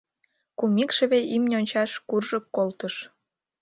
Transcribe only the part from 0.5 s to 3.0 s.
Кум икшыве имне ончаш куржык колтыш.